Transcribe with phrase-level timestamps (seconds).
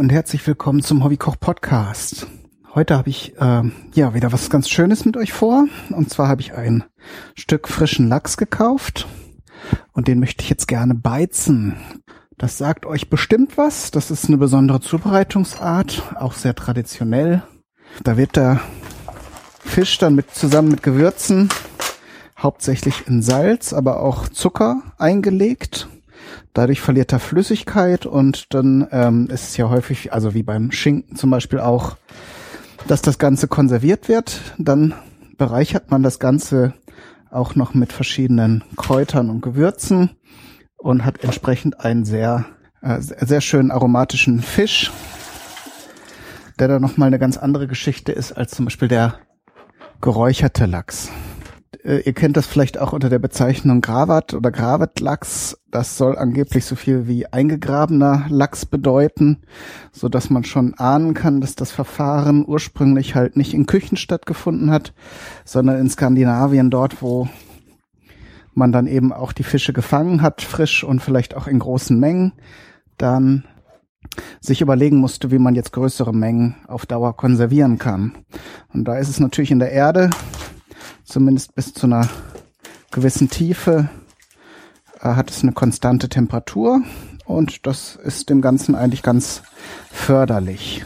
[0.00, 2.26] und herzlich willkommen zum Hobbykoch Podcast.
[2.74, 5.66] Heute habe ich äh, ja wieder was ganz Schönes mit euch vor.
[5.90, 6.84] Und zwar habe ich ein
[7.34, 9.06] Stück frischen Lachs gekauft
[9.92, 11.76] und den möchte ich jetzt gerne beizen.
[12.38, 13.90] Das sagt euch bestimmt was.
[13.90, 17.42] Das ist eine besondere Zubereitungsart, auch sehr traditionell.
[18.02, 18.58] Da wird der
[19.58, 21.50] Fisch dann mit zusammen mit Gewürzen
[22.38, 25.88] hauptsächlich in Salz, aber auch Zucker eingelegt
[26.52, 31.16] Dadurch verliert er Flüssigkeit und dann ähm, ist es ja häufig, also wie beim Schinken
[31.16, 31.96] zum Beispiel auch,
[32.88, 34.40] dass das Ganze konserviert wird.
[34.58, 34.94] Dann
[35.36, 36.74] bereichert man das Ganze
[37.30, 40.10] auch noch mit verschiedenen Kräutern und Gewürzen
[40.76, 42.46] und hat entsprechend einen sehr,
[42.82, 44.90] äh, sehr schönen aromatischen Fisch,
[46.58, 49.14] der dann nochmal eine ganz andere Geschichte ist als zum Beispiel der
[50.00, 51.10] geräucherte Lachs
[51.84, 55.58] äh, ihr kennt das vielleicht auch unter der Bezeichnung Gravat oder Gravat-Lachs.
[55.70, 59.38] Das soll angeblich so viel wie eingegrabener Lachs bedeuten,
[59.92, 64.70] so dass man schon ahnen kann, dass das Verfahren ursprünglich halt nicht in Küchen stattgefunden
[64.70, 64.92] hat,
[65.44, 67.28] sondern in Skandinavien dort, wo
[68.52, 72.32] man dann eben auch die Fische gefangen hat, frisch und vielleicht auch in großen Mengen,
[72.98, 73.44] dann
[74.40, 78.12] sich überlegen musste, wie man jetzt größere Mengen auf Dauer konservieren kann.
[78.74, 80.10] Und da ist es natürlich in der Erde
[81.10, 82.08] zumindest bis zu einer
[82.90, 83.88] gewissen Tiefe
[85.00, 86.82] äh, hat es eine konstante Temperatur
[87.24, 89.42] und das ist dem Ganzen eigentlich ganz
[89.90, 90.84] förderlich.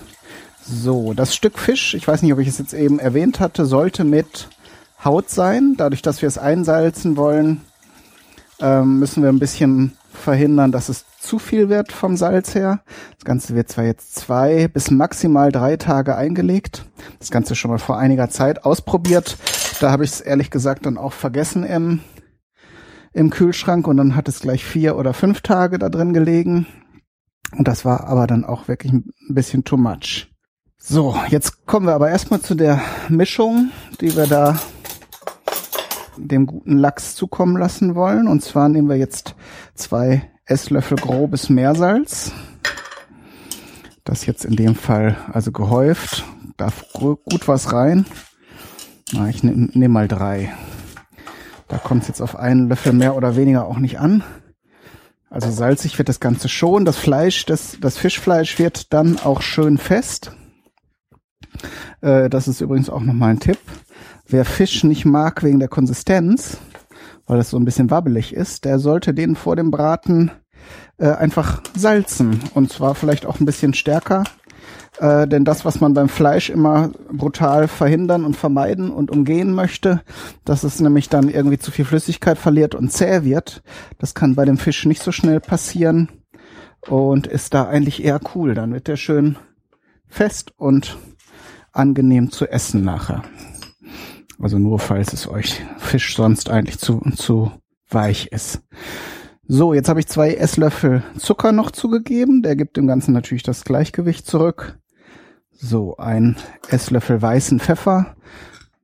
[0.67, 4.05] So, das Stück Fisch, ich weiß nicht, ob ich es jetzt eben erwähnt hatte, sollte
[4.05, 4.49] mit
[5.05, 5.75] Haut sein.
[5.77, 7.61] Dadurch, dass wir es einsalzen wollen,
[8.61, 12.81] ähm, müssen wir ein bisschen verhindern, dass es zu viel wird vom Salz her.
[13.17, 16.87] Das Ganze wird zwar jetzt zwei bis maximal drei Tage eingelegt.
[17.19, 19.37] Das Ganze schon mal vor einiger Zeit ausprobiert.
[19.85, 22.01] Da habe ich es ehrlich gesagt dann auch vergessen im,
[23.13, 26.67] im Kühlschrank und dann hat es gleich vier oder fünf Tage da drin gelegen.
[27.53, 30.33] Und das war aber dann auch wirklich ein bisschen too much.
[30.79, 32.81] So, jetzt kommen wir aber erstmal zu der
[33.11, 34.59] Mischung, die wir da
[36.17, 38.27] dem guten Lachs zukommen lassen wollen.
[38.27, 39.35] Und zwar nehmen wir jetzt
[39.75, 42.33] zwei Esslöffel grobes Meersalz.
[44.03, 46.25] Das jetzt in dem Fall also gehäuft.
[46.57, 48.07] Darf gut was rein.
[49.13, 50.53] Na, ich nehme nehm mal drei.
[51.69, 54.23] Da kommt es jetzt auf einen Löffel mehr oder weniger auch nicht an.
[55.31, 56.85] Also salzig wird das Ganze schon.
[56.85, 60.33] Das Fleisch, das, das Fischfleisch wird dann auch schön fest.
[62.01, 63.59] Äh, das ist übrigens auch nochmal ein Tipp.
[64.27, 66.59] Wer Fisch nicht mag wegen der Konsistenz,
[67.27, 70.31] weil es so ein bisschen wabbelig ist, der sollte den vor dem Braten
[70.99, 72.41] äh, einfach salzen.
[72.55, 74.25] Und zwar vielleicht auch ein bisschen stärker.
[74.99, 80.03] Äh, denn das, was man beim Fleisch immer brutal verhindern und vermeiden und umgehen möchte,
[80.45, 83.63] dass es nämlich dann irgendwie zu viel Flüssigkeit verliert und zäh wird,
[83.99, 86.09] das kann bei dem Fisch nicht so schnell passieren
[86.89, 88.55] und ist da eigentlich eher cool.
[88.55, 89.37] Dann wird der schön
[90.07, 90.97] fest und
[91.73, 93.23] angenehm zu essen nachher.
[94.41, 97.51] Also nur falls es euch Fisch sonst eigentlich zu, zu
[97.89, 98.63] weich ist.
[99.47, 102.43] So, jetzt habe ich zwei Esslöffel Zucker noch zugegeben.
[102.43, 104.79] Der gibt dem Ganzen natürlich das Gleichgewicht zurück.
[105.53, 106.37] So, ein
[106.71, 108.17] Esslöffel weißen Pfeffer.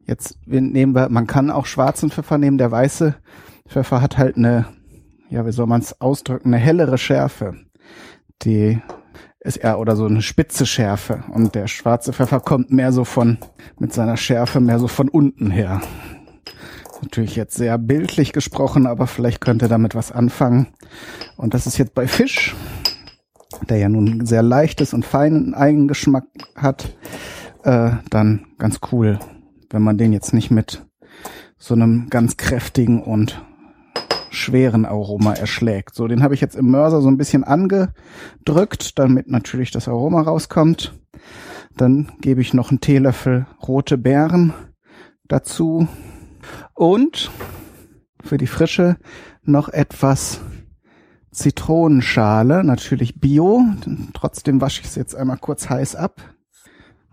[0.05, 2.59] Jetzt nehmen wir, man kann auch schwarzen Pfeffer nehmen.
[2.59, 3.15] Der weiße
[3.69, 4.67] Pfeffer hat halt eine,
[5.31, 7.55] ja, wie soll man es ausdrücken, eine hellere Schärfe.
[8.43, 8.83] Die
[9.41, 11.25] ist eher oder so eine spitze Schärfe.
[11.33, 13.39] Und der schwarze Pfeffer kommt mehr so von,
[13.79, 15.81] mit seiner Schärfe mehr so von unten her.
[17.03, 20.69] Natürlich jetzt sehr bildlich gesprochen, aber vielleicht könnt ihr damit was anfangen.
[21.37, 22.55] Und das ist jetzt bei Fisch,
[23.69, 26.25] der ja nun sehr leichtes und feinen Eigengeschmack
[26.55, 26.95] hat,
[27.65, 29.19] äh, dann ganz cool,
[29.71, 30.85] wenn man den jetzt nicht mit
[31.57, 33.43] so einem ganz kräftigen und
[34.31, 35.95] schweren Aroma erschlägt.
[35.95, 40.23] So, den habe ich jetzt im Mörser so ein bisschen angedrückt, damit natürlich das Aroma
[40.23, 40.95] rauskommt.
[41.77, 44.55] Dann gebe ich noch einen Teelöffel rote Beeren
[45.29, 45.89] dazu
[46.81, 47.31] und
[48.25, 48.97] für die Frische
[49.43, 50.41] noch etwas
[51.31, 53.67] Zitronenschale, natürlich Bio.
[54.15, 56.23] Trotzdem wasche ich es jetzt einmal kurz heiß ab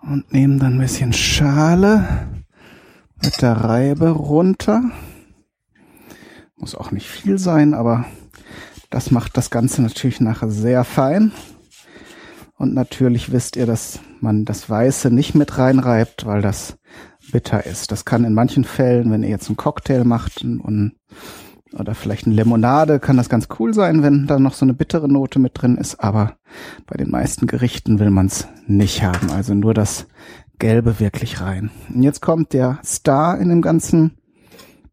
[0.02, 2.08] und nehme dann ein bisschen Schale
[3.22, 4.84] mit der Reibe runter.
[6.56, 8.06] Muss auch nicht viel sein, aber
[8.90, 11.34] das macht das Ganze natürlich nachher sehr fein.
[12.56, 16.78] Und natürlich wisst ihr, dass man das Weiße nicht mit reinreibt, weil das
[17.32, 17.92] bitter ist.
[17.92, 20.94] Das kann in manchen Fällen, wenn ihr jetzt einen Cocktail macht und,
[21.74, 25.08] oder vielleicht eine Limonade, kann das ganz cool sein, wenn da noch so eine bittere
[25.08, 26.00] Note mit drin ist.
[26.00, 26.38] Aber
[26.86, 29.32] bei den meisten Gerichten will man es nicht haben.
[29.32, 30.08] Also nur das
[30.60, 31.70] Gelbe wirklich rein.
[31.94, 34.18] Und jetzt kommt der Star in dem ganzen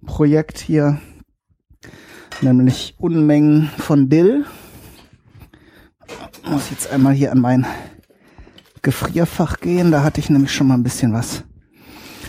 [0.04, 0.98] Projekt hier
[2.42, 4.44] nämlich Unmengen von Dill.
[6.48, 7.66] Muss jetzt einmal hier an mein
[8.82, 9.90] Gefrierfach gehen.
[9.90, 11.44] Da hatte ich nämlich schon mal ein bisschen was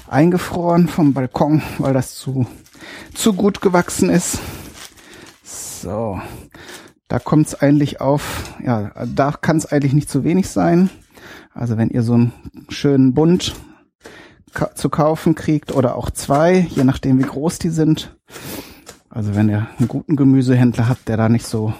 [0.07, 2.45] eingefroren vom Balkon, weil das zu,
[3.13, 4.39] zu gut gewachsen ist.
[5.43, 6.19] So,
[7.07, 10.89] da kommt es eigentlich auf, ja, da kann es eigentlich nicht zu wenig sein.
[11.53, 12.33] Also wenn ihr so einen
[12.69, 13.55] schönen Bund
[14.53, 18.17] ka zu kaufen kriegt oder auch zwei, je nachdem wie groß die sind.
[19.09, 21.73] Also wenn ihr einen guten Gemüsehändler habt, der da nicht so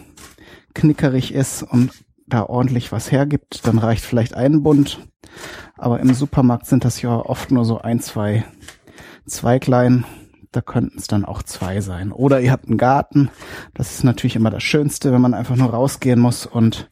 [0.74, 1.92] knickerig ist und
[2.28, 5.00] da ordentlich was hergibt, dann reicht vielleicht ein Bund.
[5.78, 8.46] Aber im Supermarkt sind das ja oft nur so ein, zwei
[9.26, 10.06] Zweiglein.
[10.52, 12.12] Da könnten es dann auch zwei sein.
[12.12, 13.30] Oder ihr habt einen Garten.
[13.74, 16.90] Das ist natürlich immer das Schönste, wenn man einfach nur rausgehen muss und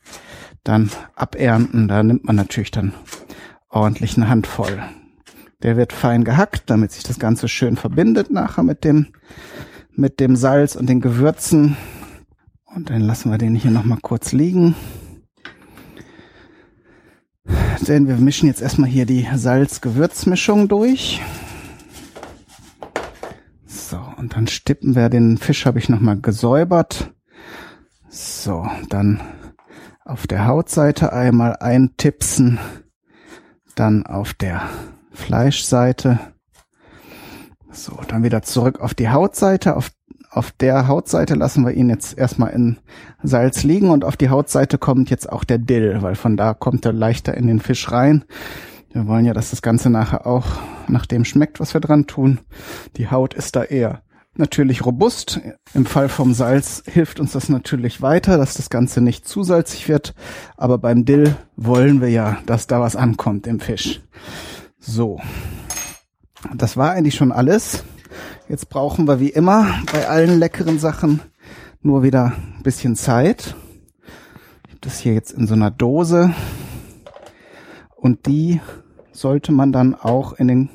[0.63, 1.87] dann abernten.
[1.87, 2.93] Da nimmt man natürlich dann
[3.69, 4.83] ordentlich eine Handvoll.
[5.61, 9.07] Der wird fein gehackt, damit sich das Ganze schön verbindet nachher mit dem,
[9.91, 11.77] mit dem Salz und den Gewürzen.
[12.65, 14.75] Und dann lassen wir den hier nochmal kurz liegen.
[17.87, 21.21] Denn wir mischen jetzt erstmal hier die Salz-Gewürzmischung durch.
[23.65, 27.13] So, und dann stippen wir den Fisch, habe ich nochmal gesäubert.
[28.09, 29.21] So, dann
[30.05, 32.59] auf der Hautseite einmal eintipsen,
[33.75, 34.69] dann auf der
[35.11, 36.19] Fleischseite.
[37.71, 39.75] So, dann wieder zurück auf die Hautseite.
[39.75, 39.91] Auf
[40.33, 42.77] auf der Hautseite lassen wir ihn jetzt erstmal in
[43.21, 46.85] Salz liegen und auf die Hautseite kommt jetzt auch der Dill, weil von da kommt
[46.85, 48.25] er leichter in den Fisch rein.
[48.91, 50.45] Wir wollen ja, dass das Ganze nachher auch
[50.87, 52.39] nach dem schmeckt, was wir dran tun.
[52.97, 54.01] Die Haut ist da eher
[54.35, 55.39] natürlich robust.
[55.73, 59.87] Im Fall vom Salz hilft uns das natürlich weiter, dass das Ganze nicht zu salzig
[59.87, 60.13] wird.
[60.57, 64.01] Aber beim Dill wollen wir ja, dass da was ankommt im Fisch.
[64.79, 65.19] So.
[66.55, 67.83] Das war eigentlich schon alles.
[68.49, 71.21] Jetzt brauchen wir wie immer bei allen leckeren Sachen
[71.81, 73.55] nur wieder ein bisschen Zeit.
[74.65, 76.33] Ich habe das hier jetzt in so einer Dose
[77.95, 78.59] und die
[79.13, 80.69] sollte man dann auch in den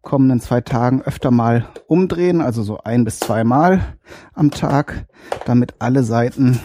[0.00, 3.96] kommenden zwei Tagen öfter mal umdrehen, also so ein bis zweimal
[4.32, 5.06] am Tag,
[5.44, 6.60] damit alle Seiten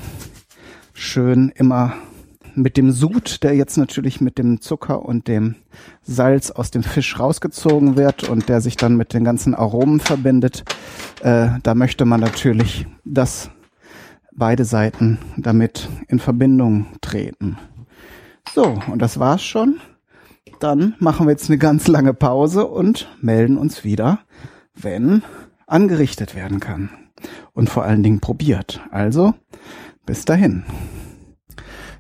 [0.94, 1.94] schön immer
[2.56, 5.56] mit dem Sud, der jetzt natürlich mit dem Zucker und dem
[6.02, 10.64] Salz aus dem Fisch rausgezogen wird und der sich dann mit den ganzen Aromen verbindet,
[11.22, 13.50] äh, da möchte man natürlich, dass
[14.32, 17.58] beide Seiten damit in Verbindung treten.
[18.54, 19.80] So, und das war's schon.
[20.60, 24.20] Dann machen wir jetzt eine ganz lange Pause und melden uns wieder,
[24.76, 25.24] wenn
[25.68, 26.90] angerichtet werden kann.
[27.54, 28.82] Und vor allen Dingen probiert.
[28.92, 29.34] Also,
[30.06, 30.64] bis dahin.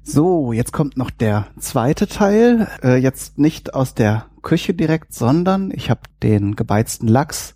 [0.05, 2.67] So, jetzt kommt noch der zweite Teil.
[2.83, 7.55] Äh, jetzt nicht aus der Küche direkt, sondern ich habe den gebeizten Lachs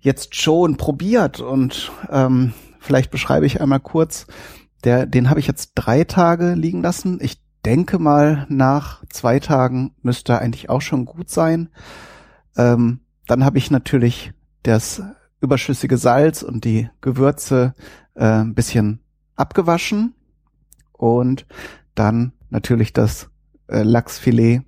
[0.00, 4.26] jetzt schon probiert und ähm, vielleicht beschreibe ich einmal kurz.
[4.82, 7.20] Der, den habe ich jetzt drei Tage liegen lassen.
[7.22, 11.68] Ich denke mal, nach zwei Tagen müsste eigentlich auch schon gut sein.
[12.56, 14.32] Ähm, dann habe ich natürlich
[14.64, 15.02] das
[15.40, 17.74] überschüssige Salz und die Gewürze
[18.14, 18.98] äh, ein bisschen
[19.36, 20.14] abgewaschen
[21.00, 21.46] und
[21.94, 23.30] dann natürlich das
[23.68, 24.62] äh, Lachsfilet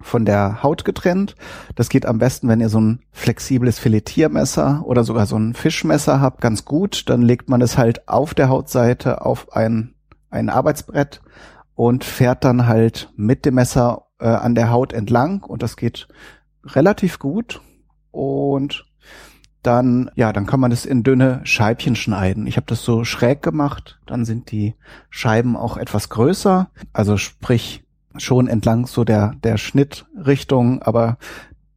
[0.00, 1.34] von der Haut getrennt.
[1.74, 6.20] Das geht am besten, wenn ihr so ein flexibles Filetiermesser oder sogar so ein Fischmesser
[6.20, 7.08] habt, ganz gut.
[7.08, 9.94] Dann legt man es halt auf der Hautseite auf ein,
[10.30, 11.20] ein Arbeitsbrett
[11.74, 16.06] und fährt dann halt mit dem Messer äh, an der Haut entlang und das geht
[16.64, 17.60] relativ gut.
[18.12, 18.86] Und
[19.66, 22.46] dann, ja, dann kann man das in dünne Scheibchen schneiden.
[22.46, 24.74] Ich habe das so schräg gemacht, dann sind die
[25.10, 27.84] Scheiben auch etwas größer, also sprich
[28.16, 31.18] schon entlang so der, der Schnittrichtung, aber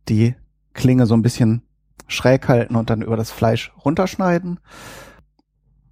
[0.08, 0.36] die
[0.74, 1.64] Klinge so ein bisschen
[2.08, 4.60] schräg halten und dann über das Fleisch runterschneiden.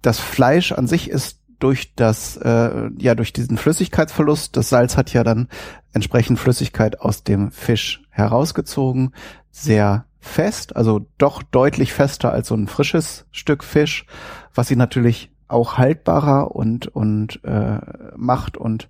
[0.00, 5.12] Das Fleisch an sich ist durch das, äh, ja, durch diesen Flüssigkeitsverlust, das Salz hat
[5.12, 5.48] ja dann
[5.92, 9.12] entsprechend Flüssigkeit aus dem Fisch herausgezogen,
[9.50, 14.06] sehr fest, also doch deutlich fester als so ein frisches Stück Fisch,
[14.54, 17.80] was sie natürlich auch haltbarer und und äh,
[18.16, 18.88] macht und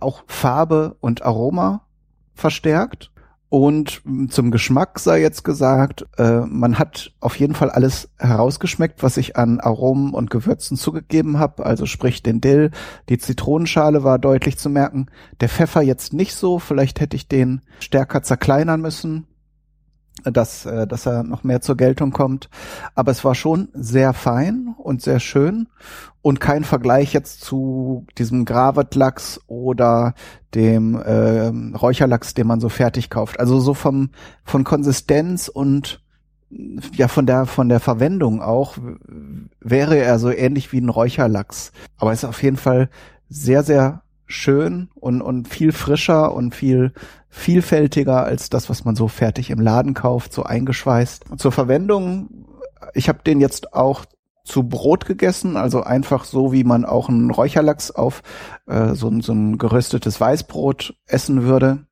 [0.00, 1.82] auch Farbe und Aroma
[2.34, 3.10] verstärkt.
[3.50, 9.16] Und zum Geschmack sei jetzt gesagt, äh, man hat auf jeden Fall alles herausgeschmeckt, was
[9.16, 11.64] ich an Aromen und Gewürzen zugegeben habe.
[11.64, 12.72] Also sprich den Dill,
[13.08, 15.06] die Zitronenschale war deutlich zu merken.
[15.40, 16.58] Der Pfeffer jetzt nicht so.
[16.58, 19.27] Vielleicht hätte ich den stärker zerkleinern müssen
[20.24, 22.48] dass, äh, dass er noch mehr zur Geltung kommt.
[22.94, 25.68] Aber es war schon sehr fein und sehr schön
[26.22, 30.14] und kein Vergleich jetzt zu diesem Gravetlachs oder
[30.54, 33.38] dem äh, Räucherlachs, den man so fertig kauft.
[33.40, 34.10] Also so vom
[34.44, 36.02] von Konsistenz und
[36.92, 38.78] ja von der von der Verwendung auch
[39.60, 41.72] wäre er so ähnlich wie ein Räucherlachs.
[41.98, 42.88] Aber ist auf jeden Fall
[43.28, 46.92] sehr sehr schön und, und viel frischer und viel
[47.30, 51.24] vielfältiger als das, was man so fertig im Laden kauft, so eingeschweißt.
[51.36, 52.46] Zur Verwendung,
[52.94, 54.04] ich habe den jetzt auch
[54.44, 58.22] zu Brot gegessen, also einfach so, wie man auch einen Räucherlachs auf
[58.66, 61.86] äh, so, so ein geröstetes Weißbrot essen würde.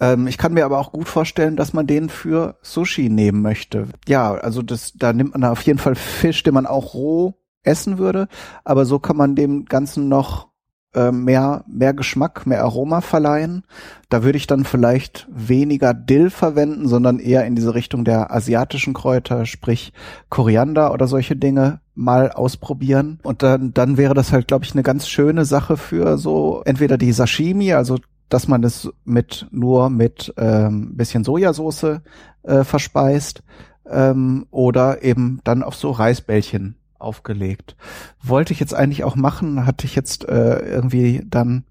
[0.00, 3.88] Ähm, ich kann mir aber auch gut vorstellen, dass man den für Sushi nehmen möchte.
[4.08, 7.98] Ja, also das, da nimmt man auf jeden Fall Fisch, den man auch roh essen
[7.98, 8.28] würde,
[8.64, 10.48] aber so kann man dem Ganzen noch
[10.94, 13.64] äh, mehr, mehr Geschmack, mehr Aroma verleihen.
[14.08, 18.94] Da würde ich dann vielleicht weniger Dill verwenden, sondern eher in diese Richtung der asiatischen
[18.94, 19.92] Kräuter, sprich
[20.28, 23.18] Koriander oder solche Dinge mal ausprobieren.
[23.22, 26.98] Und dann, dann wäre das halt, glaube ich, eine ganz schöne Sache für so entweder
[26.98, 27.98] die Sashimi, also
[28.28, 32.00] dass man es mit nur mit ähm, bisschen Sojasauce
[32.42, 33.42] äh, verspeist
[33.88, 37.76] ähm, oder eben dann auf so Reisbällchen aufgelegt.
[38.22, 41.64] Wollte ich jetzt eigentlich auch machen, hatte ich jetzt äh, irgendwie dann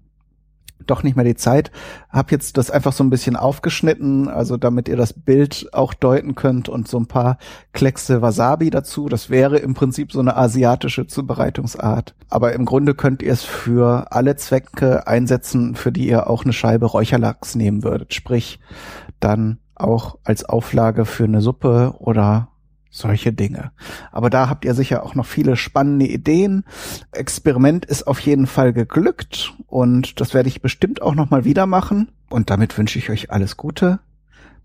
[0.86, 1.70] doch nicht mehr die Zeit.
[2.10, 6.34] Hab jetzt das einfach so ein bisschen aufgeschnitten, also damit ihr das Bild auch deuten
[6.34, 7.38] könnt und so ein paar
[7.72, 9.08] Kleckse Wasabi dazu.
[9.08, 12.14] Das wäre im Prinzip so eine asiatische Zubereitungsart.
[12.28, 16.52] Aber im Grunde könnt ihr es für alle Zwecke einsetzen, für die ihr auch eine
[16.52, 18.14] Scheibe Räucherlachs nehmen würdet.
[18.14, 18.60] Sprich,
[19.20, 22.48] dann auch als Auflage für eine Suppe oder
[22.94, 23.72] solche Dinge.
[24.12, 26.64] Aber da habt ihr sicher auch noch viele spannende Ideen.
[27.12, 31.66] Experiment ist auf jeden Fall geglückt und das werde ich bestimmt auch noch mal wieder
[31.66, 32.12] machen.
[32.30, 33.98] Und damit wünsche ich euch alles Gute.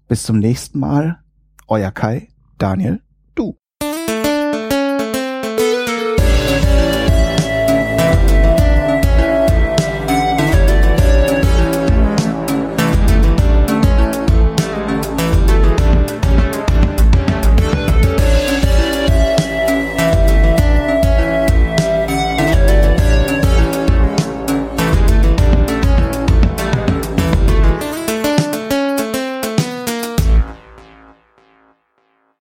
[0.08, 1.20] Bis zum nächsten Mal.
[1.68, 3.02] Euer Kai, Daniel